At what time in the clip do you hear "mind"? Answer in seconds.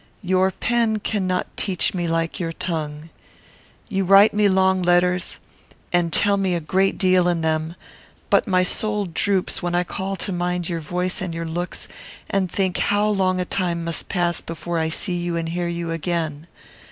10.31-10.67